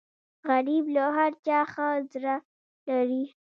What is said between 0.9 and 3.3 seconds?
له هر چا ښه زړه لري